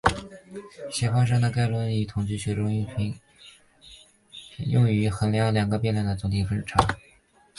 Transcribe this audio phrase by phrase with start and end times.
[0.89, 2.65] 协方差在概率论和统计学中
[4.57, 6.97] 用于衡量两个变量的总体误差。